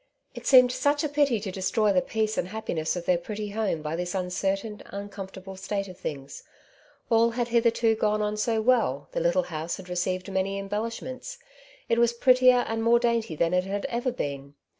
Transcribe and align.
It 0.33 0.47
seemed 0.47 0.71
such 0.71 1.03
a 1.03 1.07
pity 1.09 1.39
to 1.41 1.51
destroy 1.51 1.93
the 1.93 2.01
peace 2.01 2.35
and 2.35 2.47
happiness 2.47 2.95
of 2.95 3.05
their 3.05 3.19
pretty 3.19 3.49
home 3.49 3.83
by 3.83 3.95
this 3.95 4.15
uncertiain, 4.15 4.81
uncomfortable 4.87 5.55
state 5.55 5.87
of 5.87 5.95
things; 5.95 6.41
all 7.11 7.29
had 7.29 7.49
hitherto 7.49 7.93
gone 7.93 8.19
on 8.19 8.35
so 8.35 8.61
well, 8.63 9.09
the 9.11 9.19
little 9.19 9.43
house 9.53 9.77
had 9.77 9.89
received 9.89 10.31
many 10.31 10.57
embellishments; 10.57 11.37
it 11.87 11.99
was 11.99 12.13
prettier 12.13 12.65
and 12.67 12.81
more 12.81 12.97
dainty 12.97 13.35
than 13.35 13.53
it 13.53 13.65
had 13.65 13.85
ever 13.91 14.11
been. 14.11 14.55